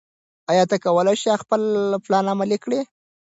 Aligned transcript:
ایا 0.51 0.63
ته 0.69 0.75
کولای 0.85 1.15
شې 1.21 1.33
خپل 1.43 1.61
پلان 2.05 2.25
عملي 2.33 2.57
کړې؟ 2.63 2.79